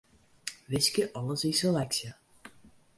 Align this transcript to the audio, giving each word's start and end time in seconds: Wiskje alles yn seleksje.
Wiskje 0.71 1.05
alles 1.17 1.41
yn 1.49 1.55
seleksje. 1.61 2.09